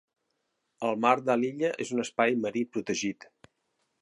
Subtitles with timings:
[0.87, 3.33] El mar de l'illa és un Espai Marí Protegit.